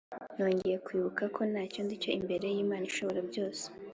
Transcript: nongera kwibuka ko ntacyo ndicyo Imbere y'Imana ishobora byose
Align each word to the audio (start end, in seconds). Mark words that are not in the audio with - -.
nongera 0.35 0.83
kwibuka 0.85 1.23
ko 1.35 1.41
ntacyo 1.51 1.79
ndicyo 1.85 2.09
Imbere 2.19 2.45
y'Imana 2.55 2.83
ishobora 2.91 3.19
byose 3.29 3.65